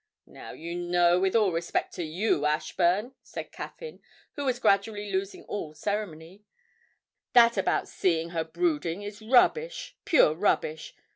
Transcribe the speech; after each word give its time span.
'Now, 0.25 0.51
you 0.53 0.73
know, 0.73 1.19
with 1.19 1.35
all 1.35 1.51
respect 1.51 1.93
to 1.93 2.03
you, 2.03 2.43
Ashburn,' 2.43 3.11
said 3.21 3.51
Caffyn, 3.51 3.99
who 4.35 4.45
was 4.45 4.57
gradually 4.57 5.11
losing 5.11 5.43
all 5.43 5.75
ceremony, 5.75 6.41
'that 7.33 7.55
about 7.55 7.87
seeing 7.87 8.29
her 8.29 8.43
brooding 8.43 9.03
is 9.03 9.21
rubbish 9.21 9.95
pure 10.05 10.33
rubbish! 10.33 10.95